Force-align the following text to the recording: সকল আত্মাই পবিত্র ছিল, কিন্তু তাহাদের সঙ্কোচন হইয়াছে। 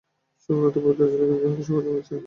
সকল 0.43 0.63
আত্মাই 0.67 0.83
পবিত্র 0.85 1.01
ছিল, 1.11 1.21
কিন্তু 1.21 1.41
তাহাদের 1.41 1.65
সঙ্কোচন 1.67 1.87
হইয়াছে। 1.87 2.15